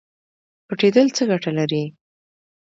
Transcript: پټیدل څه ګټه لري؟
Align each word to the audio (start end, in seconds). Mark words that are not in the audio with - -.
پټیدل 0.67 1.07
څه 1.15 1.23
ګټه 1.31 1.51
لري؟ 1.57 1.83